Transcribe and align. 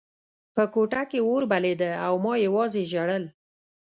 په 0.55 0.63
کوټه 0.73 1.01
کې 1.09 1.19
اور 1.27 1.43
بلېده 1.51 1.91
او 2.07 2.13
ما 2.23 2.33
یوازې 2.45 2.83
ژړل 2.91 3.23